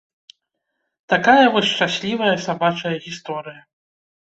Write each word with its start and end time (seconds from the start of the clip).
Такая 1.13 1.43
вось 1.57 1.69
шчаслівая 1.73 2.33
сабачая 2.47 2.95
гісторыя. 3.07 3.61